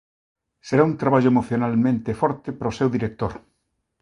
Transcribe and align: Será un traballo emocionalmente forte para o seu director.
Será 0.67 0.83
un 0.89 0.93
traballo 1.01 1.29
emocionalmente 1.33 2.17
forte 2.21 2.49
para 2.57 2.71
o 2.71 2.77
seu 2.79 2.87
director. 2.95 3.33